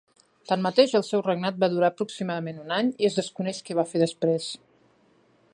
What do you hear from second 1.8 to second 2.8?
aproximadament un